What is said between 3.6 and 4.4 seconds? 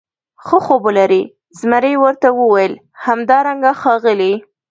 ښاغلی.